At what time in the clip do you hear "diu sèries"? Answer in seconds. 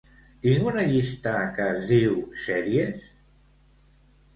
1.95-3.09